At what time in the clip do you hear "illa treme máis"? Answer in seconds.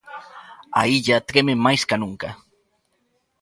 0.95-1.81